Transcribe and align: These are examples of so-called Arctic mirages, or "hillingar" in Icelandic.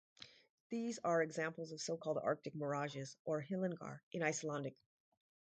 These 0.69 0.97
are 1.03 1.21
examples 1.21 1.71
of 1.71 1.79
so-called 1.79 2.17
Arctic 2.23 2.55
mirages, 2.55 3.15
or 3.23 3.39
"hillingar" 3.39 4.01
in 4.11 4.23
Icelandic. 4.23 4.75